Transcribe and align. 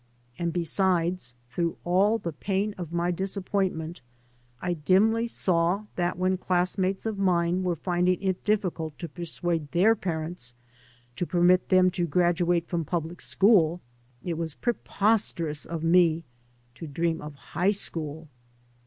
And 0.39 0.51
besides, 0.51 1.35
through 1.51 1.77
all 1.83 2.17
the 2.17 2.33
pain 2.33 2.73
of 2.75 2.91
my 2.91 3.11
disappointment 3.11 4.01
I 4.59 4.73
dimly 4.73 5.27
saw 5.27 5.83
that 5.95 6.17
when 6.17 6.37
classmates 6.37 7.05
of 7.05 7.19
mine 7.19 7.61
were 7.61 7.75
finding 7.75 8.19
it 8.19 8.43
dif 8.43 8.61
ficult 8.63 8.97
to 8.97 9.07
persuade 9.07 9.71
their 9.73 9.93
parents 9.93 10.55
to 11.17 11.27
permit 11.27 11.69
them 11.69 11.91
to 11.91 12.07
graduate 12.07 12.67
from 12.67 12.83
public 12.83 13.21
school, 13.21 13.79
it 14.25 14.39
was 14.39 14.55
pre 14.55 14.73
posterous 14.73 15.67
of 15.67 15.83
me 15.83 16.23
to 16.73 16.87
dream 16.87 17.21
of 17.21 17.35
high 17.53 17.69
school. 17.69 18.27